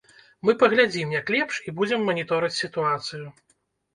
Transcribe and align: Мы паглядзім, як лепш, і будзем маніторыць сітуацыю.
Мы 0.47 0.53
паглядзім, 0.61 1.11
як 1.15 1.27
лепш, 1.35 1.59
і 1.71 1.75
будзем 1.79 2.01
маніторыць 2.11 2.51
сітуацыю. 2.61 3.25